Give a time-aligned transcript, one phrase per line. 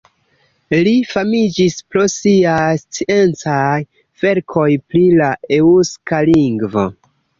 [0.85, 3.69] Li famiĝis pro siaj sciencaj
[4.23, 6.89] verkoj pri la eŭska lingvo.